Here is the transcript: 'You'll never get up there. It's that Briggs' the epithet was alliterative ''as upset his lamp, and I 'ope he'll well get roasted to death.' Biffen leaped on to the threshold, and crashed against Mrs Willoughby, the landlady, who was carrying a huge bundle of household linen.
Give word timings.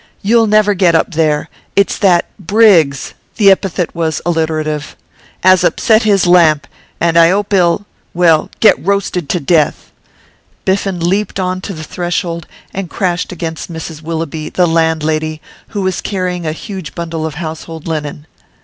'You'll 0.23 0.47
never 0.47 0.73
get 0.73 0.95
up 0.95 1.11
there. 1.11 1.47
It's 1.75 1.95
that 1.99 2.25
Briggs' 2.39 3.13
the 3.35 3.51
epithet 3.51 3.93
was 3.93 4.19
alliterative 4.25 4.95
''as 5.43 5.63
upset 5.63 6.01
his 6.01 6.25
lamp, 6.25 6.65
and 6.99 7.19
I 7.19 7.29
'ope 7.29 7.53
he'll 7.53 7.85
well 8.11 8.49
get 8.59 8.83
roasted 8.83 9.29
to 9.29 9.39
death.' 9.39 9.91
Biffen 10.65 10.99
leaped 11.01 11.39
on 11.39 11.61
to 11.61 11.73
the 11.75 11.83
threshold, 11.83 12.47
and 12.73 12.89
crashed 12.89 13.31
against 13.31 13.71
Mrs 13.71 14.01
Willoughby, 14.01 14.49
the 14.49 14.65
landlady, 14.65 15.39
who 15.67 15.83
was 15.83 16.01
carrying 16.01 16.47
a 16.47 16.51
huge 16.51 16.95
bundle 16.95 17.23
of 17.27 17.35
household 17.35 17.87
linen. 17.87 18.25